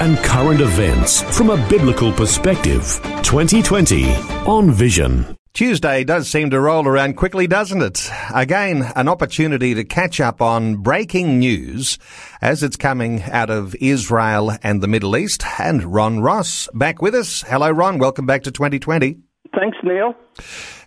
and 0.00 0.16
current 0.18 0.60
events 0.60 1.22
from 1.36 1.50
a 1.50 1.68
biblical 1.68 2.12
perspective. 2.12 3.00
2020 3.22 4.12
on 4.46 4.70
Vision. 4.70 5.36
Tuesday 5.54 6.02
does 6.02 6.28
seem 6.28 6.50
to 6.50 6.58
roll 6.58 6.84
around 6.84 7.14
quickly, 7.14 7.46
doesn't 7.46 7.80
it? 7.80 8.10
Again, 8.34 8.90
an 8.96 9.06
opportunity 9.08 9.72
to 9.74 9.84
catch 9.84 10.20
up 10.20 10.42
on 10.42 10.78
breaking 10.78 11.38
news 11.38 11.96
as 12.42 12.64
it's 12.64 12.76
coming 12.76 13.22
out 13.22 13.50
of 13.50 13.76
Israel 13.76 14.50
and 14.64 14.82
the 14.82 14.88
Middle 14.88 15.16
East. 15.16 15.44
And 15.60 15.94
Ron 15.94 16.18
Ross 16.18 16.68
back 16.74 17.00
with 17.00 17.14
us. 17.14 17.42
Hello, 17.42 17.70
Ron. 17.70 17.98
Welcome 17.98 18.26
back 18.26 18.42
to 18.42 18.50
2020. 18.50 19.16
Thanks, 19.54 19.78
Neil. 19.84 20.16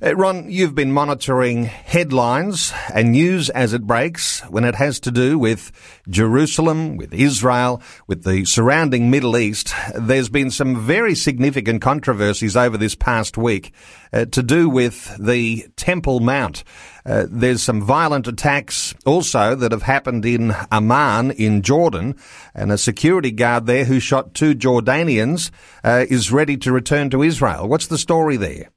Uh, 0.01 0.15
Ron, 0.15 0.49
you've 0.49 0.75
been 0.75 0.91
monitoring 0.91 1.63
headlines 1.63 2.71
and 2.93 3.11
news 3.11 3.49
as 3.49 3.73
it 3.73 3.87
breaks 3.87 4.41
when 4.41 4.63
it 4.63 4.75
has 4.75 4.99
to 5.01 5.11
do 5.11 5.39
with 5.39 5.71
Jerusalem, 6.07 6.97
with 6.97 7.13
Israel, 7.13 7.81
with 8.05 8.23
the 8.23 8.45
surrounding 8.45 9.09
Middle 9.09 9.37
East. 9.37 9.73
There's 9.95 10.29
been 10.29 10.51
some 10.51 10.85
very 10.85 11.15
significant 11.15 11.81
controversies 11.81 12.55
over 12.55 12.77
this 12.77 12.93
past 12.93 13.37
week 13.37 13.73
uh, 14.13 14.25
to 14.25 14.43
do 14.43 14.69
with 14.69 15.15
the 15.17 15.65
Temple 15.75 16.19
Mount. 16.19 16.63
Uh, 17.05 17.25
there's 17.29 17.63
some 17.63 17.81
violent 17.81 18.27
attacks 18.27 18.93
also 19.05 19.55
that 19.55 19.71
have 19.71 19.83
happened 19.83 20.25
in 20.25 20.51
Amman 20.71 21.31
in 21.31 21.61
Jordan, 21.61 22.15
and 22.53 22.71
a 22.71 22.77
security 22.77 23.31
guard 23.31 23.65
there 23.65 23.85
who 23.85 23.99
shot 23.99 24.33
two 24.33 24.53
Jordanians 24.53 25.49
uh, 25.83 26.05
is 26.09 26.31
ready 26.31 26.57
to 26.57 26.71
return 26.71 27.09
to 27.09 27.23
Israel. 27.23 27.67
What's 27.67 27.87
the 27.87 27.97
story 27.97 28.37
there? 28.37 28.69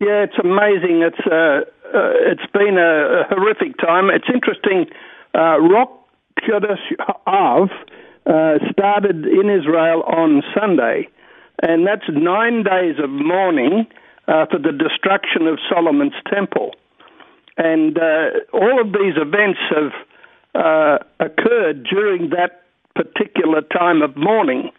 Yeah, 0.00 0.24
it's 0.24 0.38
amazing. 0.42 1.02
It's 1.02 1.20
uh, 1.26 1.60
uh, 1.92 2.32
it's 2.32 2.50
been 2.54 2.78
a, 2.78 3.20
a, 3.20 3.24
horrific 3.28 3.76
time. 3.76 4.08
It's 4.08 4.28
interesting. 4.32 4.86
Uh, 5.34 5.60
Rosh 5.60 5.92
Chodesh 6.40 6.80
Av 7.26 7.68
uh, 8.24 8.58
started 8.72 9.26
in 9.26 9.50
Israel 9.50 10.02
on 10.04 10.42
Sunday, 10.58 11.06
and 11.62 11.86
that's 11.86 12.08
nine 12.08 12.62
days 12.62 12.96
of 12.98 13.10
mourning 13.10 13.86
uh, 14.26 14.46
for 14.50 14.58
the 14.58 14.72
destruction 14.72 15.46
of 15.46 15.58
Solomon's 15.68 16.16
temple. 16.32 16.70
And 17.58 17.98
uh, 17.98 18.40
all 18.54 18.80
of 18.80 18.94
these 18.94 19.20
events 19.20 19.58
have 19.68 19.92
occurred 21.20 21.84
during 21.84 22.30
that 22.30 22.62
particular 22.96 23.60
time 23.60 24.00
of 24.00 24.16
mourning. 24.16 24.70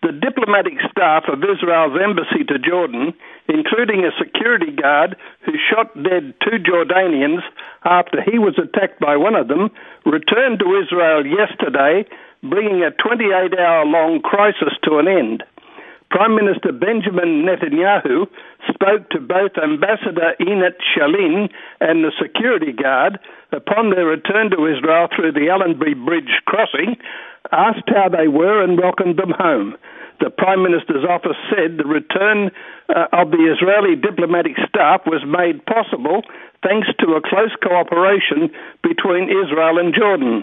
The 0.00 0.12
diplomatic 0.12 0.74
staff 0.90 1.24
of 1.26 1.42
Israel's 1.42 1.98
embassy 1.98 2.44
to 2.46 2.58
Jordan, 2.58 3.14
including 3.48 4.04
a 4.04 4.14
security 4.16 4.70
guard 4.70 5.16
who 5.44 5.52
shot 5.58 5.90
dead 6.02 6.34
two 6.40 6.58
Jordanians 6.62 7.42
after 7.84 8.22
he 8.22 8.38
was 8.38 8.58
attacked 8.58 9.00
by 9.00 9.16
one 9.16 9.34
of 9.34 9.48
them, 9.48 9.70
returned 10.06 10.60
to 10.60 10.78
Israel 10.78 11.26
yesterday, 11.26 12.06
bringing 12.42 12.82
a 12.82 12.92
28 12.92 13.58
hour 13.58 13.84
long 13.86 14.20
crisis 14.22 14.72
to 14.84 14.98
an 14.98 15.08
end. 15.08 15.42
Prime 16.10 16.34
Minister 16.34 16.72
Benjamin 16.72 17.44
Netanyahu 17.44 18.26
spoke 18.72 19.10
to 19.10 19.20
both 19.20 19.52
Ambassador 19.62 20.32
Einat 20.40 20.80
Schlein 20.80 21.50
and 21.80 22.02
the 22.02 22.12
security 22.20 22.72
guard 22.72 23.18
upon 23.52 23.90
their 23.90 24.06
return 24.06 24.50
to 24.50 24.66
Israel 24.66 25.08
through 25.14 25.32
the 25.32 25.50
Allenby 25.50 25.92
Bridge 25.94 26.40
crossing, 26.46 26.96
asked 27.52 27.88
how 27.88 28.08
they 28.08 28.26
were, 28.26 28.62
and 28.62 28.80
welcomed 28.80 29.18
them 29.18 29.32
home. 29.36 29.76
The 30.20 30.30
Prime 30.30 30.62
Minister's 30.62 31.04
office 31.04 31.36
said 31.50 31.76
the 31.76 31.84
return 31.84 32.50
uh, 32.88 33.06
of 33.12 33.30
the 33.30 33.44
Israeli 33.52 33.94
diplomatic 33.94 34.56
staff 34.66 35.02
was 35.06 35.22
made 35.28 35.64
possible 35.66 36.22
thanks 36.62 36.88
to 36.98 37.14
a 37.14 37.22
close 37.22 37.54
cooperation 37.62 38.50
between 38.82 39.28
Israel 39.28 39.78
and 39.78 39.94
Jordan. 39.94 40.42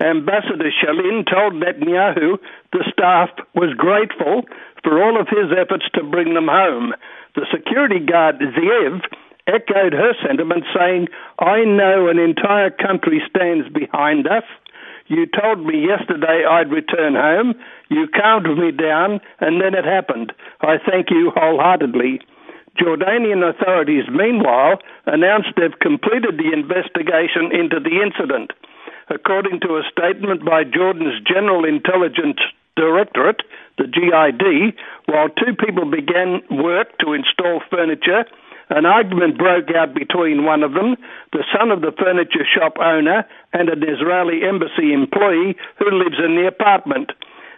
Ambassador 0.00 0.70
Schlein 0.70 1.24
told 1.24 1.54
Netanyahu 1.54 2.38
the 2.72 2.84
staff 2.92 3.30
was 3.54 3.74
grateful 3.76 4.42
for 4.82 5.02
all 5.02 5.20
of 5.20 5.28
his 5.28 5.50
efforts 5.56 5.86
to 5.94 6.02
bring 6.02 6.34
them 6.34 6.48
home. 6.48 6.94
The 7.34 7.46
security 7.52 8.00
guard 8.00 8.38
Ziv 8.38 9.00
echoed 9.46 9.92
her 9.92 10.12
sentiment, 10.26 10.64
saying, 10.74 11.08
I 11.38 11.64
know 11.64 12.08
an 12.08 12.18
entire 12.18 12.70
country 12.70 13.22
stands 13.28 13.68
behind 13.68 14.26
us. 14.26 14.44
You 15.06 15.26
told 15.26 15.64
me 15.64 15.86
yesterday 15.86 16.44
I'd 16.48 16.72
return 16.72 17.14
home. 17.14 17.54
You 17.88 18.08
calmed 18.08 18.46
me 18.58 18.72
down, 18.72 19.20
and 19.40 19.60
then 19.60 19.74
it 19.74 19.84
happened. 19.84 20.32
I 20.62 20.78
thank 20.78 21.10
you 21.10 21.30
wholeheartedly. 21.36 22.20
Jordanian 22.80 23.48
authorities, 23.48 24.04
meanwhile, 24.10 24.78
announced 25.06 25.50
they've 25.56 25.78
completed 25.78 26.38
the 26.38 26.52
investigation 26.52 27.52
into 27.52 27.78
the 27.78 28.02
incident. 28.02 28.52
According 29.08 29.60
to 29.60 29.76
a 29.76 29.82
statement 29.90 30.44
by 30.44 30.64
Jordan's 30.64 31.20
General 31.26 31.64
Intelligence 31.64 32.38
Directorate, 32.76 33.42
the 33.78 33.84
GID, 33.86 34.74
while 35.06 35.28
two 35.28 35.54
people 35.54 35.84
began 35.90 36.42
work 36.50 36.96
to 36.98 37.12
install 37.12 37.60
furniture, 37.70 38.24
an 38.70 38.86
argument 38.86 39.36
broke 39.36 39.68
out 39.76 39.94
between 39.94 40.44
one 40.44 40.62
of 40.62 40.72
them, 40.72 40.96
the 41.32 41.44
son 41.52 41.70
of 41.70 41.82
the 41.82 41.92
furniture 41.92 42.46
shop 42.46 42.78
owner, 42.80 43.26
and 43.52 43.68
an 43.68 43.82
Israeli 43.82 44.40
embassy 44.42 44.92
employee 44.92 45.54
who 45.78 45.90
lives 45.90 46.16
in 46.18 46.36
the 46.36 46.48
apartment. 46.48 47.12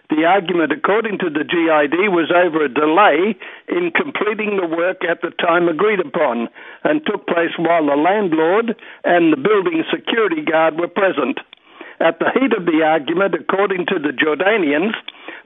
The 0.08 0.24
argument, 0.24 0.70
according 0.70 1.18
to 1.18 1.30
the 1.30 1.42
GID, 1.42 2.14
was 2.14 2.30
over 2.30 2.64
a 2.64 2.68
delay 2.68 3.34
in 3.68 3.90
completing 3.90 4.56
the 4.56 4.66
work 4.66 5.02
at 5.02 5.20
the 5.20 5.30
time 5.30 5.68
agreed 5.68 5.98
upon 5.98 6.48
and 6.84 7.04
took 7.04 7.26
place 7.26 7.50
while 7.58 7.84
the 7.84 7.96
landlord 7.96 8.76
and 9.04 9.32
the 9.32 9.36
building 9.36 9.82
security 9.90 10.42
guard 10.42 10.78
were 10.78 10.88
present. 10.88 11.40
At 11.98 12.20
the 12.20 12.30
heat 12.38 12.52
of 12.52 12.66
the 12.66 12.82
argument, 12.84 13.34
according 13.34 13.86
to 13.86 13.98
the 13.98 14.12
Jordanians, 14.12 14.94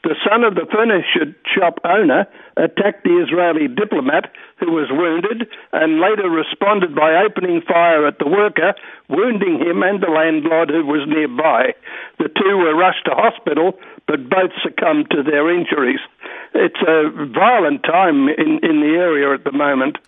the 0.03 0.16
son 0.25 0.44
of 0.44 0.55
the 0.55 0.66
furniture 0.72 1.37
shop 1.44 1.78
owner 1.84 2.27
attacked 2.56 3.05
the 3.05 3.21
Israeli 3.21 3.69
diplomat 3.69 4.33
who 4.59 4.72
was 4.72 4.88
wounded 4.91 5.49
and 5.72 6.00
later 6.00 6.28
responded 6.28 6.94
by 6.94 7.21
opening 7.21 7.61
fire 7.61 8.06
at 8.06 8.19
the 8.19 8.28
worker, 8.28 8.75
wounding 9.09 9.60
him 9.60 9.83
and 9.83 10.03
the 10.03 10.09
landlord 10.09 10.71
who 10.71 10.84
was 10.87 11.06
nearby. 11.06 11.75
The 12.19 12.28
two 12.28 12.56
were 12.56 12.75
rushed 12.75 13.05
to 13.06 13.15
hospital, 13.15 13.78
but 14.06 14.28
both 14.28 14.53
succumbed 14.62 15.10
to 15.10 15.22
their 15.22 15.53
injuries. 15.53 16.00
It's 16.55 16.81
a 16.87 17.10
violent 17.33 17.83
time 17.83 18.28
in, 18.28 18.60
in 18.62 18.81
the 18.81 18.97
area 18.97 19.34
at 19.34 19.44
the 19.44 19.53
moment. 19.53 19.99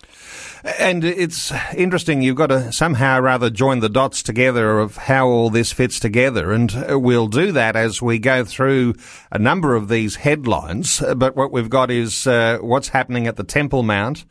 And 0.65 1.03
it's 1.03 1.53
interesting, 1.75 2.23
you've 2.23 2.37
got 2.37 2.49
to 2.49 2.71
somehow 2.71 3.21
or 3.21 3.51
join 3.51 3.81
the 3.81 3.89
dots 3.89 4.23
together 4.23 4.79
of 4.79 4.97
how 4.97 5.27
all 5.27 5.51
this 5.51 5.73
fits 5.73 5.99
together. 5.99 6.53
And 6.53 7.03
we'll 7.03 7.27
do 7.27 7.51
that 7.53 7.75
as 7.75 8.01
we 8.01 8.21
go 8.21 8.45
through 8.45 8.95
a 9.33 9.39
number 9.39 9.75
of 9.75 9.89
these 9.89 10.17
headlines. 10.17 11.03
But 11.17 11.35
what 11.35 11.51
we've 11.51 11.71
got 11.71 11.91
is 11.91 12.27
uh, 12.29 12.59
what's 12.61 12.89
happening 12.89 13.27
at 13.27 13.37
the 13.37 13.45
Temple 13.45 13.83
Mount. 13.83 14.25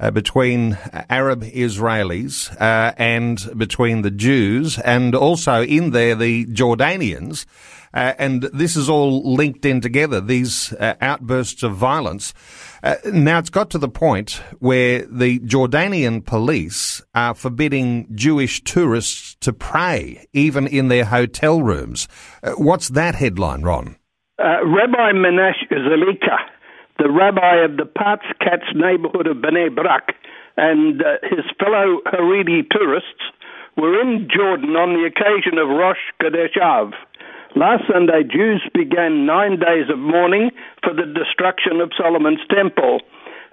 Uh, 0.00 0.10
between 0.10 0.76
Arab 1.08 1.44
Israelis 1.44 2.50
uh, 2.60 2.92
and 2.98 3.48
between 3.56 4.02
the 4.02 4.10
Jews, 4.10 4.76
and 4.80 5.14
also 5.14 5.62
in 5.62 5.92
there 5.92 6.16
the 6.16 6.46
Jordanians. 6.46 7.46
Uh, 7.94 8.12
and 8.18 8.42
this 8.52 8.74
is 8.76 8.88
all 8.90 9.34
linked 9.34 9.64
in 9.64 9.80
together, 9.80 10.20
these 10.20 10.72
uh, 10.74 10.94
outbursts 11.00 11.62
of 11.62 11.76
violence. 11.76 12.34
Uh, 12.82 12.96
now 13.12 13.38
it's 13.38 13.50
got 13.50 13.70
to 13.70 13.78
the 13.78 13.88
point 13.88 14.42
where 14.58 15.06
the 15.06 15.38
Jordanian 15.40 16.24
police 16.24 17.00
are 17.14 17.34
forbidding 17.34 18.08
Jewish 18.14 18.62
tourists 18.64 19.36
to 19.40 19.52
pray, 19.52 20.26
even 20.32 20.66
in 20.66 20.88
their 20.88 21.04
hotel 21.04 21.62
rooms. 21.62 22.08
Uh, 22.42 22.52
what's 22.52 22.88
that 22.90 23.14
headline, 23.14 23.62
Ron? 23.62 23.96
Uh, 24.38 24.66
rabbi 24.66 25.12
Menashe 25.12 25.70
Zalika, 25.70 26.38
the 26.98 27.08
rabbi 27.08 27.64
of 27.64 27.76
the 27.76 27.84
Pardes 27.84 28.26
Katz 28.40 28.64
neighborhood 28.74 29.28
of 29.28 29.36
Bnei 29.36 29.72
Brak, 29.72 30.14
and 30.56 31.00
uh, 31.00 31.18
his 31.22 31.44
fellow 31.60 32.00
Haredi 32.06 32.68
tourists 32.70 33.22
were 33.76 34.00
in 34.00 34.28
Jordan 34.34 34.70
on 34.70 34.94
the 34.94 35.06
occasion 35.06 35.58
of 35.58 35.68
Rosh 35.68 35.98
Chodesh 36.20 36.60
Av. 36.60 36.92
Last 37.54 37.84
Sunday, 37.86 38.26
Jews 38.26 38.66
began 38.74 39.26
nine 39.26 39.62
days 39.62 39.86
of 39.88 39.98
mourning 39.98 40.50
for 40.82 40.92
the 40.92 41.06
destruction 41.06 41.80
of 41.80 41.94
Solomon's 41.96 42.42
temple. 42.50 42.98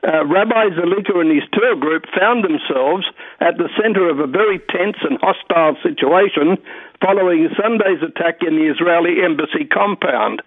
Uh, 0.01 0.25
Rabbi 0.25 0.74
Zalika 0.74 1.13
and 1.21 1.30
his 1.30 1.45
tour 1.53 1.77
group 1.77 2.09
found 2.09 2.44
themselves 2.44 3.06
at 3.39 3.62
the 3.62 3.69
centre 3.77 4.09
of 4.09 4.18
a 4.18 4.25
very 4.25 4.57
tense 4.74 4.98
and 5.06 5.21
hostile 5.21 5.77
situation 5.86 6.57
following 6.98 7.53
Sunday's 7.53 8.01
attack 8.01 8.42
in 8.42 8.57
the 8.57 8.74
Israeli 8.74 9.21
embassy 9.21 9.69
compound. 9.69 10.42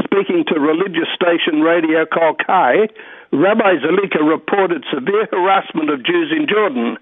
Speaking 0.00 0.48
to 0.48 0.56
religious 0.56 1.12
station 1.12 1.60
Radio 1.60 2.08
Kol 2.08 2.40
Chai, 2.40 2.88
Rabbi 3.36 3.84
Zalika 3.84 4.24
reported 4.24 4.88
severe 4.88 5.28
harassment 5.28 5.90
of 5.90 6.00
Jews 6.00 6.32
in 6.32 6.48
Jordan. 6.48 6.96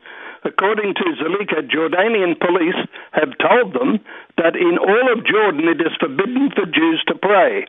According 0.44 0.94
to 0.94 1.14
Zalika, 1.22 1.62
Jordanian 1.62 2.34
police 2.34 2.74
have 3.12 3.30
told 3.38 3.74
them 3.74 4.02
that 4.42 4.58
in 4.58 4.74
all 4.74 5.06
of 5.14 5.22
Jordan 5.22 5.70
it 5.70 5.78
is 5.78 5.94
forbidden 6.02 6.50
for 6.50 6.66
Jews 6.66 6.98
to 7.06 7.14
pray. 7.14 7.66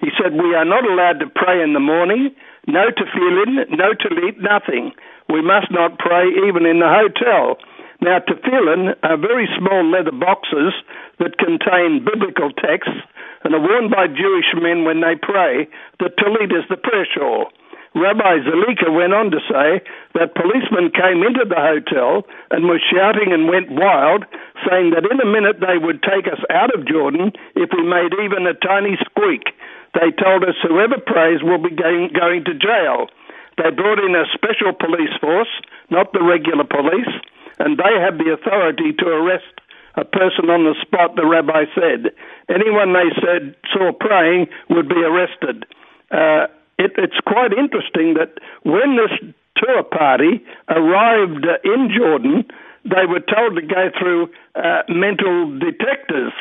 He 0.00 0.08
said, 0.16 0.32
We 0.32 0.56
are 0.56 0.64
not 0.64 0.88
allowed 0.88 1.20
to 1.20 1.28
pray 1.28 1.60
in 1.60 1.76
the 1.76 1.84
morning, 1.84 2.32
no 2.66 2.88
to 2.88 3.04
tefillin, 3.04 3.68
no 3.76 3.92
to 3.92 4.08
talit, 4.08 4.40
nothing. 4.40 4.92
We 5.28 5.42
must 5.44 5.68
not 5.70 5.98
pray 5.98 6.24
even 6.48 6.64
in 6.64 6.80
the 6.80 6.88
hotel. 6.88 7.60
Now, 8.00 8.20
tefillin 8.20 8.96
are 9.04 9.16
very 9.16 9.48
small 9.56 9.84
leather 9.84 10.12
boxes 10.12 10.72
that 11.20 11.38
contain 11.38 12.04
biblical 12.04 12.52
texts 12.52 12.96
and 13.44 13.54
are 13.54 13.60
worn 13.60 13.88
by 13.90 14.08
Jewish 14.08 14.52
men 14.56 14.84
when 14.84 15.00
they 15.00 15.16
pray. 15.20 15.68
The 16.00 16.12
talit 16.16 16.52
is 16.52 16.64
the 16.68 16.76
prayer 16.76 17.06
shawl. 17.08 17.52
Rabbi 17.96 18.44
Zalika 18.44 18.92
went 18.92 19.16
on 19.16 19.32
to 19.32 19.40
say 19.48 19.80
that 20.12 20.36
policemen 20.36 20.92
came 20.92 21.24
into 21.24 21.48
the 21.48 21.56
hotel 21.56 22.28
and 22.52 22.68
were 22.68 22.76
shouting 22.92 23.32
and 23.32 23.48
went 23.48 23.72
wild, 23.72 24.28
saying 24.68 24.92
that 24.92 25.08
in 25.08 25.16
a 25.16 25.24
minute 25.24 25.64
they 25.64 25.80
would 25.80 26.04
take 26.04 26.28
us 26.28 26.44
out 26.52 26.76
of 26.76 26.84
Jordan 26.84 27.32
if 27.56 27.72
we 27.72 27.80
made 27.80 28.12
even 28.20 28.44
a 28.44 28.52
tiny 28.52 29.00
squeak. 29.00 29.56
They 29.96 30.12
told 30.12 30.44
us 30.44 30.60
whoever 30.60 31.00
prays 31.00 31.40
will 31.40 31.56
be 31.56 31.72
going, 31.72 32.12
to 32.44 32.52
jail. 32.52 33.08
They 33.56 33.72
brought 33.72 34.04
in 34.04 34.12
a 34.12 34.28
special 34.28 34.76
police 34.76 35.16
force, 35.16 35.48
not 35.88 36.12
the 36.12 36.20
regular 36.20 36.68
police, 36.68 37.08
and 37.56 37.80
they 37.80 37.96
have 37.96 38.20
the 38.20 38.36
authority 38.36 38.92
to 38.92 39.08
arrest 39.08 39.56
a 39.96 40.04
person 40.04 40.52
on 40.52 40.68
the 40.68 40.76
spot, 40.84 41.16
the 41.16 41.24
rabbi 41.24 41.64
said. 41.72 42.12
Anyone 42.52 42.92
they 42.92 43.08
said 43.24 43.56
saw 43.72 43.96
praying 43.96 44.52
would 44.68 44.86
be 44.86 45.00
arrested. 45.00 45.64
Uh, 46.12 46.52
it, 46.78 46.92
it's 46.96 47.20
quite 47.26 47.52
interesting 47.52 48.14
that 48.14 48.38
when 48.62 48.96
this 48.96 49.32
tour 49.56 49.82
party 49.82 50.44
arrived 50.68 51.46
in 51.64 51.90
Jordan, 51.96 52.44
they 52.84 53.06
were 53.08 53.20
told 53.20 53.56
to 53.56 53.62
go 53.62 53.90
through 53.98 54.28
uh, 54.54 54.82
mental 54.88 55.58
detectors, 55.58 56.32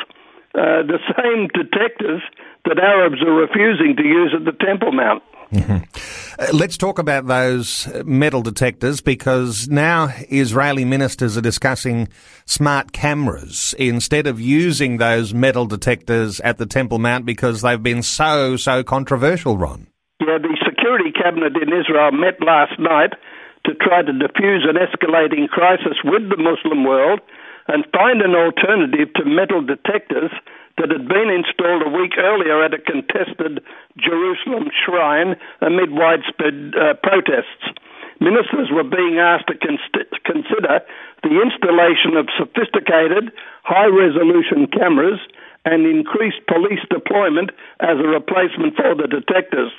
uh, 0.54 0.84
the 0.84 1.00
same 1.18 1.48
detectors 1.54 2.22
that 2.66 2.80
Arabs 2.80 3.22
are 3.22 3.34
refusing 3.34 3.96
to 3.98 4.04
use 4.04 4.34
at 4.36 4.46
the 4.46 4.52
Temple 4.66 4.92
Mount. 4.92 5.24
Mm-hmm. 5.52 5.84
Uh, 6.38 6.58
let's 6.58 6.76
talk 6.76 7.00
about 7.00 7.28
those 7.28 7.88
metal 8.04 8.42
detectors 8.42 9.00
because 9.00 9.68
now 9.70 10.10
Israeli 10.30 10.84
ministers 10.84 11.38
are 11.38 11.42
discussing 11.42 12.10
smart 12.46 12.92
cameras 12.92 13.74
instead 13.78 14.28
of 14.28 14.42
using 14.42 14.98
those 14.98 15.34
metal 15.34 15.66
detectors 15.66 16.40
at 16.42 16.58
the 16.58 16.66
Temple 16.66 17.00
Mount 17.00 17.26
because 17.26 17.62
they've 17.62 17.82
been 17.82 18.04
so, 18.04 18.58
so 18.58 18.84
controversial, 18.84 19.58
Ron. 19.58 19.88
Yeah, 20.24 20.40
the 20.40 20.56
Security 20.64 21.12
Cabinet 21.12 21.60
in 21.60 21.76
Israel 21.76 22.16
met 22.16 22.40
last 22.40 22.80
night 22.80 23.20
to 23.68 23.76
try 23.76 24.00
to 24.00 24.16
defuse 24.16 24.64
an 24.64 24.80
escalating 24.80 25.50
crisis 25.52 26.00
with 26.08 26.32
the 26.32 26.40
Muslim 26.40 26.88
world 26.88 27.20
and 27.68 27.84
find 27.92 28.22
an 28.22 28.32
alternative 28.32 29.12
to 29.20 29.26
metal 29.26 29.60
detectors 29.60 30.32
that 30.78 30.88
had 30.88 31.12
been 31.12 31.28
installed 31.28 31.84
a 31.84 31.92
week 31.92 32.16
earlier 32.16 32.64
at 32.64 32.74
a 32.74 32.80
contested 32.80 33.60
Jerusalem 34.00 34.72
shrine 34.72 35.36
amid 35.60 35.92
widespread 35.92 36.72
uh, 36.80 36.96
protests. 37.04 37.68
Ministers 38.24 38.72
were 38.72 38.88
being 38.88 39.20
asked 39.20 39.52
to 39.52 39.60
consider 39.60 40.80
the 41.28 41.36
installation 41.44 42.16
of 42.16 42.32
sophisticated, 42.40 43.36
high 43.68 43.92
resolution 43.92 44.72
cameras 44.72 45.20
and 45.66 45.84
increased 45.84 46.40
police 46.48 46.80
deployment 46.88 47.52
as 47.84 48.00
a 48.00 48.08
replacement 48.08 48.80
for 48.80 48.96
the 48.96 49.12
detectors. 49.12 49.76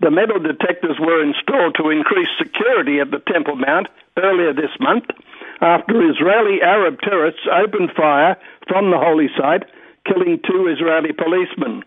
The 0.00 0.10
metal 0.10 0.38
detectors 0.38 0.98
were 1.00 1.22
installed 1.22 1.74
to 1.76 1.90
increase 1.90 2.28
security 2.38 3.00
at 3.00 3.10
the 3.10 3.22
Temple 3.32 3.56
Mount 3.56 3.88
earlier 4.18 4.52
this 4.52 4.72
month 4.78 5.04
after 5.60 6.10
Israeli 6.10 6.60
Arab 6.62 7.00
terrorists 7.00 7.46
opened 7.50 7.90
fire 7.96 8.36
from 8.68 8.90
the 8.90 8.98
holy 8.98 9.28
site 9.38 9.64
killing 10.04 10.38
two 10.46 10.68
Israeli 10.68 11.12
policemen. 11.12 11.82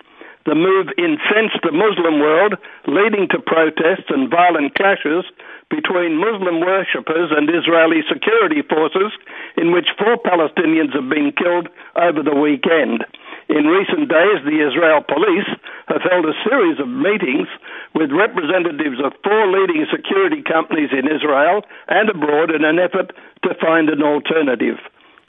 The 0.46 0.56
move 0.56 0.88
incensed 0.98 1.62
the 1.64 1.72
Muslim 1.72 2.20
world, 2.20 2.56
leading 2.88 3.28
to 3.30 3.40
protests 3.40 4.10
and 4.10 4.32
violent 4.32 4.74
clashes 4.76 5.26
between 5.70 6.18
Muslim 6.18 6.62
worshippers 6.62 7.30
and 7.36 7.50
Israeli 7.50 8.02
security 8.12 8.64
forces, 8.64 9.12
in 9.58 9.72
which 9.72 9.94
four 9.98 10.18
Palestinians 10.18 10.96
have 10.96 11.10
been 11.10 11.32
killed 11.38 11.68
over 11.96 12.24
the 12.24 12.36
weekend. 12.36 13.06
In 13.50 13.66
recent 13.66 14.10
days, 14.10 14.40
the 14.46 14.62
Israel 14.62 15.02
police 15.02 15.50
have 15.88 16.06
held 16.06 16.26
a 16.26 16.38
series 16.46 16.80
of 16.80 16.88
meetings 16.88 17.48
with 17.96 18.12
representatives 18.12 19.02
of 19.04 19.14
four 19.24 19.48
leading 19.50 19.88
security 19.90 20.44
companies 20.44 20.90
in 20.94 21.10
Israel 21.10 21.66
and 21.88 22.10
abroad 22.10 22.54
in 22.54 22.64
an 22.64 22.78
effort 22.78 23.12
to 23.42 23.56
find 23.60 23.90
an 23.90 24.04
alternative. 24.04 24.78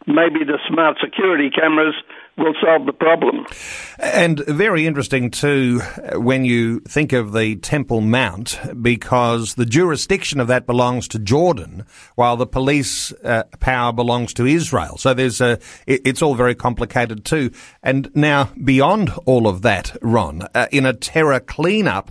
Maybe 0.06 0.44
the 0.44 0.58
smart 0.68 0.96
security 1.02 1.50
cameras 1.50 1.94
will 2.38 2.54
solve 2.62 2.86
the 2.86 2.92
problem. 2.92 3.46
And 3.98 4.40
very 4.46 4.86
interesting 4.86 5.30
too 5.30 5.80
when 6.14 6.44
you 6.44 6.80
think 6.80 7.12
of 7.12 7.32
the 7.32 7.56
Temple 7.56 8.00
Mount, 8.00 8.58
because 8.80 9.54
the 9.54 9.66
jurisdiction 9.66 10.40
of 10.40 10.48
that 10.48 10.66
belongs 10.66 11.06
to 11.08 11.18
Jordan, 11.18 11.84
while 12.14 12.36
the 12.36 12.46
police 12.46 13.12
uh, 13.24 13.44
power 13.60 13.92
belongs 13.92 14.32
to 14.34 14.46
Israel. 14.46 14.96
So 14.96 15.12
there's 15.12 15.40
a, 15.40 15.58
it, 15.86 16.00
it's 16.06 16.22
all 16.22 16.34
very 16.34 16.54
complicated 16.54 17.24
too. 17.24 17.50
And 17.82 18.10
now 18.14 18.50
beyond 18.64 19.10
all 19.26 19.46
of 19.46 19.62
that, 19.62 19.96
Ron, 20.00 20.42
uh, 20.54 20.66
in 20.72 20.86
a 20.86 20.94
terror 20.94 21.40
cleanup, 21.40 22.10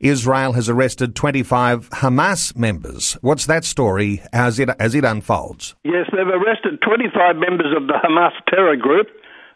Israel 0.00 0.52
has 0.52 0.68
arrested 0.68 1.14
25 1.14 1.90
Hamas 1.90 2.56
members. 2.56 3.14
What's 3.20 3.46
that 3.46 3.64
story 3.64 4.22
as 4.32 4.58
it, 4.58 4.68
as 4.78 4.94
it 4.94 5.04
unfolds? 5.04 5.74
Yes, 5.84 6.06
they've 6.12 6.26
arrested 6.26 6.80
25 6.82 7.36
members 7.36 7.74
of 7.76 7.86
the 7.86 7.94
Hamas 8.02 8.32
terror 8.48 8.76
group 8.76 9.08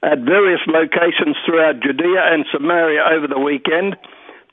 at 0.02 0.20
various 0.20 0.60
locations 0.66 1.36
throughout 1.44 1.80
Judea 1.80 2.22
and 2.30 2.46
Samaria 2.52 3.02
over 3.12 3.26
the 3.26 3.38
weekend, 3.38 3.96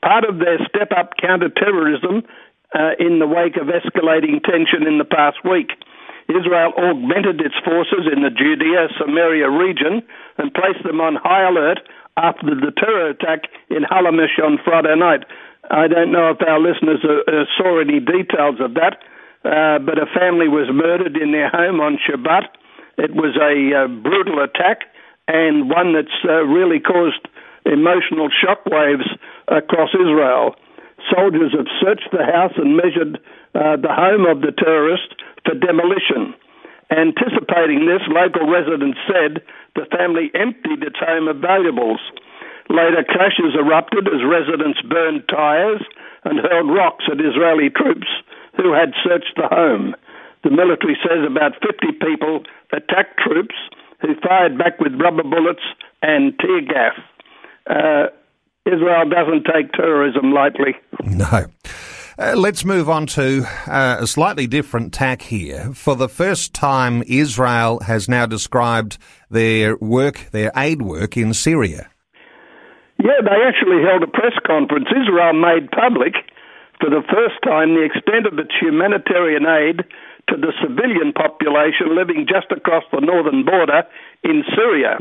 part 0.02 0.24
of 0.24 0.38
their 0.38 0.58
step 0.68 0.90
up 0.96 1.12
counter-terrorism 1.20 2.22
uh, 2.74 2.98
in 2.98 3.20
the 3.20 3.26
wake 3.26 3.56
of 3.56 3.68
escalating 3.68 4.42
tension 4.42 4.86
in 4.86 4.98
the 4.98 5.04
past 5.06 5.38
week. 5.44 5.70
Israel 6.28 6.74
augmented 6.74 7.40
its 7.40 7.54
forces 7.64 8.10
in 8.10 8.22
the 8.22 8.34
Judea 8.34 8.88
Samaria 8.98 9.48
region 9.48 10.02
and 10.38 10.52
placed 10.52 10.82
them 10.82 11.00
on 11.00 11.14
high 11.14 11.46
alert 11.46 11.78
after 12.16 12.50
the 12.50 12.72
terror 12.76 13.10
attack 13.10 13.46
in 13.70 13.84
Halamish 13.84 14.42
on 14.42 14.58
Friday 14.64 14.96
night. 14.96 15.22
I 15.70 15.88
don't 15.88 16.12
know 16.12 16.30
if 16.30 16.38
our 16.46 16.60
listeners 16.60 17.04
uh, 17.04 17.44
saw 17.56 17.80
any 17.80 18.00
details 18.00 18.60
of 18.60 18.74
that, 18.74 19.02
uh, 19.44 19.78
but 19.82 19.98
a 19.98 20.06
family 20.06 20.48
was 20.48 20.68
murdered 20.72 21.16
in 21.16 21.32
their 21.32 21.50
home 21.50 21.80
on 21.80 21.98
Shabbat. 21.98 22.46
It 22.98 23.14
was 23.14 23.36
a 23.36 23.54
uh, 23.74 23.88
brutal 23.88 24.42
attack 24.42 24.86
and 25.28 25.68
one 25.68 25.92
that's 25.92 26.22
uh, 26.24 26.46
really 26.46 26.80
caused 26.80 27.28
emotional 27.66 28.30
shockwaves 28.30 29.06
across 29.48 29.90
Israel. 29.94 30.54
Soldiers 31.10 31.52
have 31.54 31.66
searched 31.82 32.08
the 32.10 32.24
house 32.24 32.54
and 32.56 32.76
measured 32.76 33.18
uh, 33.54 33.76
the 33.76 33.90
home 33.90 34.26
of 34.26 34.40
the 34.40 34.52
terrorist 34.54 35.14
for 35.44 35.54
demolition. 35.54 36.34
Anticipating 36.90 37.86
this, 37.86 38.02
local 38.06 38.46
residents 38.46 38.98
said 39.10 39.42
the 39.74 39.86
family 39.90 40.30
emptied 40.34 40.86
its 40.86 40.98
home 40.98 41.26
of 41.26 41.42
valuables. 41.42 42.00
Later, 42.68 43.04
clashes 43.08 43.54
erupted 43.54 44.08
as 44.08 44.26
residents 44.26 44.80
burned 44.82 45.22
tyres 45.28 45.82
and 46.24 46.40
hurled 46.40 46.74
rocks 46.74 47.04
at 47.10 47.20
Israeli 47.20 47.70
troops 47.70 48.08
who 48.56 48.72
had 48.72 48.92
searched 49.04 49.36
the 49.36 49.48
home. 49.48 49.94
The 50.42 50.50
military 50.50 50.96
says 51.02 51.24
about 51.26 51.52
50 51.62 51.98
people 52.02 52.42
attacked 52.72 53.18
troops 53.18 53.54
who 54.00 54.14
fired 54.26 54.58
back 54.58 54.80
with 54.80 55.00
rubber 55.00 55.22
bullets 55.22 55.62
and 56.02 56.38
tear 56.38 56.60
gas. 56.62 56.98
Uh, 57.68 58.06
Israel 58.66 59.08
doesn't 59.08 59.46
take 59.52 59.72
terrorism 59.72 60.32
lightly. 60.32 60.74
No. 61.04 61.46
Uh, 62.18 62.34
let's 62.34 62.64
move 62.64 62.88
on 62.88 63.06
to 63.06 63.44
uh, 63.66 63.98
a 64.00 64.06
slightly 64.06 64.46
different 64.46 64.92
tack 64.92 65.22
here. 65.22 65.72
For 65.74 65.94
the 65.94 66.08
first 66.08 66.54
time, 66.54 67.02
Israel 67.06 67.80
has 67.80 68.08
now 68.08 68.24
described 68.26 68.98
their 69.30 69.76
work, 69.76 70.30
their 70.32 70.50
aid 70.56 70.82
work 70.82 71.16
in 71.16 71.34
Syria. 71.34 71.90
Yeah, 72.98 73.20
they 73.20 73.38
actually 73.44 73.84
held 73.84 74.02
a 74.02 74.10
press 74.10 74.34
conference. 74.46 74.88
Israel 74.90 75.32
made 75.34 75.70
public 75.70 76.14
for 76.80 76.88
the 76.90 77.04
first 77.08 77.36
time 77.44 77.74
the 77.74 77.84
extent 77.84 78.26
of 78.26 78.38
its 78.38 78.52
humanitarian 78.60 79.44
aid 79.46 79.84
to 80.28 80.36
the 80.36 80.52
civilian 80.60 81.12
population 81.12 81.94
living 81.94 82.26
just 82.28 82.50
across 82.50 82.84
the 82.92 83.00
northern 83.00 83.44
border 83.44 83.84
in 84.24 84.44
Syria. 84.56 84.98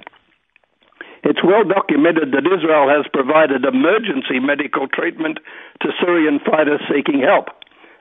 It's 1.23 1.41
well 1.43 1.63
documented 1.63 2.31
that 2.31 2.45
Israel 2.45 2.87
has 2.87 3.09
provided 3.11 3.65
emergency 3.65 4.37
medical 4.39 4.87
treatment 4.87 5.39
to 5.81 5.89
Syrian 5.99 6.39
fighters 6.45 6.81
seeking 6.87 7.21
help. 7.21 7.49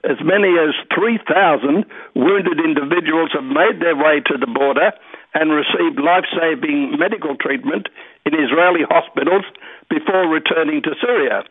as 0.05 0.21
many 0.23 0.53
as 0.61 0.77
3,000 0.95 1.85
wounded 2.15 2.61
individuals 2.61 3.31
have 3.33 3.45
made 3.45 3.81
their 3.81 3.97
way 3.97 4.21
to 4.27 4.37
the 4.37 4.47
border 4.47 4.93
and 5.33 5.51
received 5.51 5.99
life 5.99 6.25
saving 6.39 6.97
medical 6.99 7.35
treatment 7.37 7.89
in 8.27 8.35
Israeli 8.35 8.85
hospitals 8.89 9.45
before 9.89 10.29
returning 10.29 10.83
to 10.83 10.95
Syria. 11.01 11.45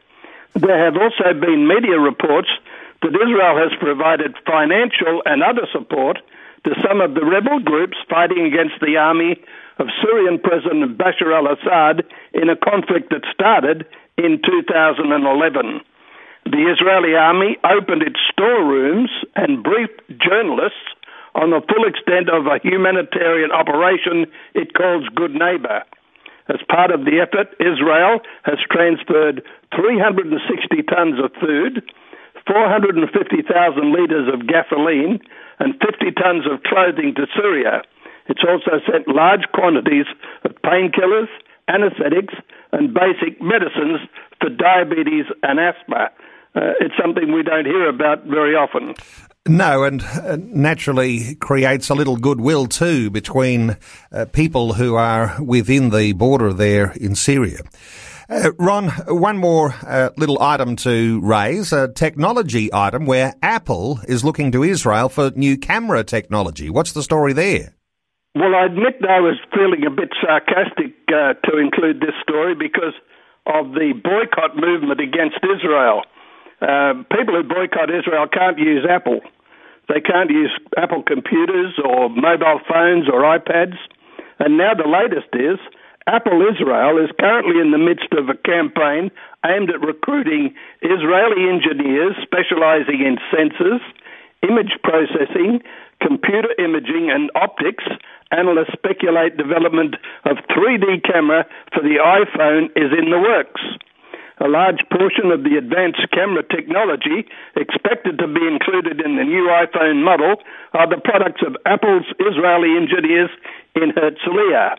There 0.56 0.78
have 0.78 0.98
also 0.98 1.34
been 1.34 1.68
media 1.68 2.00
reports 2.00 2.50
that 3.02 3.14
Israel 3.14 3.58
has 3.58 3.72
provided 3.80 4.36
financial 4.46 5.22
and 5.26 5.44
other 5.44 5.68
support 5.72 6.18
to 6.64 6.72
some 6.88 7.02
of 7.02 7.14
the 7.14 7.26
rebel 7.26 7.60
groups 7.60 7.98
fighting 8.10 8.46
against 8.46 8.80
the 8.80 8.96
army 8.98 9.36
of 9.78 9.88
Syrian 10.02 10.40
President 10.40 10.98
Bashar 10.98 11.36
al 11.36 11.52
Assad 11.52 12.06
in 12.34 12.50
a 12.50 12.56
conflict 12.56 13.10
that 13.10 13.26
started 13.34 13.86
in 14.18 14.40
2011. 14.46 15.82
The 16.46 16.64
Israeli 16.72 17.16
army 17.16 17.58
opened 17.64 18.04
its 18.04 18.20
storerooms 18.32 19.10
and 19.36 19.64
briefed 19.64 20.02
journalists 20.22 20.94
on 21.36 21.50
the 21.50 21.62
full 21.68 21.88
extent 21.88 22.30
of 22.30 22.46
a 22.46 22.60
humanitarian 22.64 23.52
operation 23.52 24.28
it 24.54 24.74
calls 24.74 25.08
Good 25.16 25.34
Neighbor. 25.34 25.84
As 26.50 26.60
part 26.68 26.92
of 26.92 27.06
the 27.06 27.24
effort, 27.24 27.56
Israel 27.60 28.20
has 28.44 28.60
transferred 28.70 29.44
360 29.76 30.84
tons 30.84 31.20
of 31.24 31.32
food, 31.40 31.84
450,000 32.46 33.48
litres 33.94 34.28
of 34.28 34.48
gasoline, 34.48 35.20
and 35.60 35.80
50 35.80 36.12
tons 36.20 36.44
of 36.50 36.64
clothing 36.64 37.16
to 37.16 37.28
Syria. 37.36 37.84
It's 38.28 38.44
also 38.48 38.84
sent 38.90 39.08
large 39.08 39.48
quantities 39.54 40.06
of 40.44 40.52
painkillers, 40.64 41.32
anesthetics, 41.68 42.34
and 42.72 42.94
basic 42.94 43.42
medicines 43.42 44.00
for 44.42 44.50
diabetes 44.50 45.26
and 45.44 45.60
asthma. 45.60 46.12
Uh, 46.56 46.74
it's 46.80 46.96
something 47.02 47.32
we 47.32 47.44
don't 47.44 47.66
hear 47.66 47.88
about 47.88 48.26
very 48.26 48.56
often. 48.56 48.96
No, 49.48 49.84
and 49.84 50.02
uh, 50.02 50.38
naturally 50.40 51.36
creates 51.36 51.90
a 51.90 51.96
little 51.96 52.16
goodwill 52.16 52.66
too 52.68 53.10
between 53.10 53.76
uh, 54.10 54.26
people 54.32 54.74
who 54.74 54.96
are 54.96 55.36
within 55.44 55.90
the 55.90 56.14
border 56.14 56.54
there 56.54 56.94
in 56.94 57.14
Syria. 57.14 57.60
Uh, 58.30 58.52
Ron, 58.58 58.88
one 59.10 59.38
more 59.38 59.76
uh, 59.86 60.12
little 60.16 60.42
item 60.42 60.78
to 60.78 61.20
raise, 61.22 61.74
a 61.74 61.92
technology 61.92 62.74
item 62.74 63.06
where 63.06 63.36
Apple 63.42 64.00
is 64.08 64.24
looking 64.24 64.50
to 64.54 64.64
Israel 64.64 65.10
for 65.10 65.32
new 65.36 65.58
camera 65.58 66.06
technology. 66.06 66.70
What's 66.70 66.94
the 66.94 67.04
story 67.04 67.34
there? 67.34 67.74
Well, 68.36 68.56
I 68.56 68.66
admit 68.66 69.04
I 69.08 69.20
was 69.20 69.38
feeling 69.54 69.86
a 69.86 69.92
bit 69.92 70.10
sarcastic 70.22 70.96
uh, 71.10 71.34
to 71.48 71.58
include 71.58 72.00
this 72.00 72.16
story 72.24 72.56
because 72.56 72.96
of 73.46 73.74
the 73.74 73.92
boycott 74.02 74.56
movement 74.56 75.02
against 75.02 75.38
Israel. 75.44 76.04
Uh, 76.64 77.04
people 77.12 77.36
who 77.36 77.44
boycott 77.44 77.92
Israel 77.92 78.26
can't 78.32 78.58
use 78.58 78.88
Apple. 78.90 79.20
They 79.90 80.00
can't 80.00 80.30
use 80.30 80.52
Apple 80.78 81.04
computers 81.04 81.76
or 81.84 82.08
mobile 82.08 82.62
phones 82.64 83.10
or 83.12 83.28
iPads. 83.28 83.76
And 84.40 84.58
now 84.58 84.72
the 84.74 84.88
latest 84.88 85.28
is 85.36 85.60
Apple 86.08 86.40
Israel 86.40 87.04
is 87.04 87.12
currently 87.20 87.60
in 87.60 87.72
the 87.72 87.78
midst 87.78 88.12
of 88.16 88.30
a 88.30 88.40
campaign 88.48 89.12
aimed 89.46 89.70
at 89.70 89.80
recruiting 89.84 90.56
Israeli 90.82 91.52
engineers 91.52 92.16
specializing 92.24 93.04
in 93.04 93.20
sensors, 93.28 93.84
image 94.44 94.80
processing, 94.84 95.60
computer 96.02 96.52
imaging, 96.60 97.12
and 97.12 97.32
optics. 97.36 97.84
Analysts 98.32 98.72
speculate 98.72 99.36
development 99.36 99.96
of 100.24 100.38
3D 100.48 101.04
camera 101.04 101.46
for 101.74 101.84
the 101.84 102.00
iPhone 102.00 102.72
is 102.76 102.92
in 102.98 103.12
the 103.12 103.20
works. 103.20 103.62
A 104.42 104.48
large 104.48 104.82
portion 104.90 105.30
of 105.30 105.44
the 105.44 105.58
advanced 105.58 106.10
camera 106.12 106.42
technology 106.42 107.28
expected 107.56 108.18
to 108.18 108.28
be 108.28 108.42
included 108.48 109.00
in 109.00 109.16
the 109.16 109.24
new 109.24 109.46
iPhone 109.54 110.04
model 110.04 110.42
are 110.74 110.90
the 110.90 111.02
products 111.04 111.42
of 111.46 111.56
Apple's 111.66 112.10
Israeli 112.20 112.76
engineers 112.76 113.30
in 113.76 113.94
Herzliya. 113.94 114.78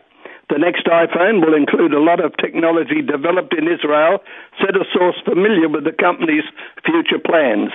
The 0.49 0.59
next 0.59 0.85
iPhone 0.85 1.43
will 1.43 1.55
include 1.55 1.93
a 1.93 2.03
lot 2.03 2.19
of 2.23 2.37
technology 2.37 3.01
developed 3.01 3.55
in 3.57 3.65
Israel, 3.65 4.19
said 4.61 4.75
a 4.75 4.85
source 4.93 5.17
familiar 5.25 5.69
with 5.69 5.85
the 5.85 5.95
company's 5.95 6.45
future 6.85 7.17
plans. 7.17 7.71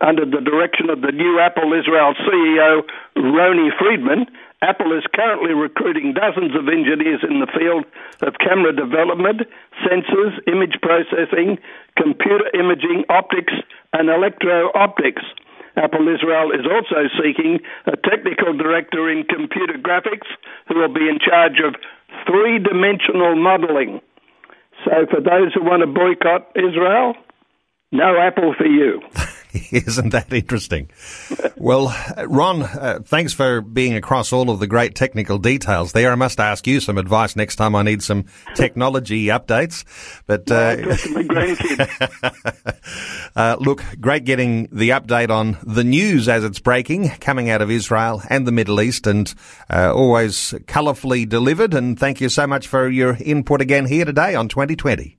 Under 0.00 0.24
the 0.24 0.40
direction 0.40 0.90
of 0.90 1.00
the 1.00 1.10
new 1.10 1.40
Apple 1.40 1.72
Israel 1.72 2.14
CEO, 2.22 2.82
Roni 3.16 3.70
Friedman, 3.78 4.26
Apple 4.62 4.96
is 4.96 5.02
currently 5.12 5.52
recruiting 5.52 6.14
dozens 6.14 6.54
of 6.54 6.68
engineers 6.68 7.20
in 7.28 7.40
the 7.40 7.50
field 7.50 7.84
of 8.22 8.38
camera 8.38 8.70
development, 8.70 9.42
sensors, 9.82 10.38
image 10.46 10.78
processing, 10.80 11.58
computer 11.98 12.46
imaging, 12.54 13.02
optics, 13.10 13.52
and 13.92 14.08
electro 14.08 14.70
optics. 14.74 15.22
Apple 15.76 16.06
Israel 16.06 16.52
is 16.52 16.62
also 16.62 17.10
seeking 17.18 17.58
a 17.86 17.96
technical 18.08 18.56
director 18.56 19.10
in 19.10 19.24
computer 19.24 19.74
graphics 19.82 20.30
who 20.68 20.78
will 20.78 20.92
be 20.92 21.08
in 21.08 21.18
charge 21.18 21.58
of 21.58 21.74
three 22.26 22.58
dimensional 22.58 23.34
modeling. 23.34 24.00
So, 24.84 25.06
for 25.10 25.20
those 25.20 25.52
who 25.54 25.62
want 25.64 25.80
to 25.80 25.86
boycott 25.86 26.54
Israel, 26.54 27.14
no 27.90 28.16
Apple 28.18 28.54
for 28.56 28.66
you. 28.66 29.00
Isn't 29.70 30.10
that 30.10 30.32
interesting? 30.32 30.90
well, 31.56 31.94
Ron, 32.26 32.62
uh, 32.62 33.00
thanks 33.04 33.32
for 33.32 33.60
being 33.60 33.94
across 33.94 34.32
all 34.32 34.50
of 34.50 34.60
the 34.60 34.66
great 34.66 34.94
technical 34.94 35.38
details 35.38 35.92
there. 35.92 36.10
I 36.10 36.14
must 36.14 36.40
ask 36.40 36.66
you 36.66 36.80
some 36.80 36.96
advice 36.96 37.36
next 37.36 37.56
time 37.56 37.74
I 37.74 37.82
need 37.82 38.02
some 38.02 38.24
technology 38.54 39.26
updates. 39.26 39.84
But 40.26 40.50
uh, 40.50 40.96
uh, 43.36 43.56
look, 43.60 43.84
great 44.00 44.24
getting 44.24 44.68
the 44.72 44.90
update 44.90 45.30
on 45.30 45.58
the 45.62 45.84
news 45.84 46.28
as 46.28 46.44
it's 46.44 46.58
breaking, 46.58 47.10
coming 47.20 47.50
out 47.50 47.60
of 47.60 47.70
Israel 47.70 48.22
and 48.30 48.46
the 48.46 48.52
Middle 48.52 48.80
East, 48.80 49.06
and 49.06 49.32
uh, 49.68 49.92
always 49.94 50.54
colourfully 50.66 51.26
delivered. 51.26 51.74
And 51.74 51.98
thank 51.98 52.20
you 52.20 52.28
so 52.28 52.46
much 52.46 52.66
for 52.66 52.88
your 52.88 53.18
input 53.20 53.60
again 53.60 53.86
here 53.86 54.04
today 54.04 54.34
on 54.34 54.48
2020. 54.48 55.18